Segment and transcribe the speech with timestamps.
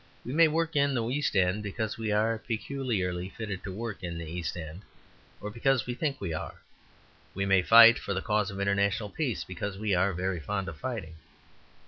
[0.25, 4.17] We may work in the East End because we are peculiarly fitted to work in
[4.17, 4.81] the East End,
[5.39, 6.55] or because we think we are;
[7.35, 10.77] we may fight for the cause of international peace because we are very fond of
[10.79, 11.17] fighting.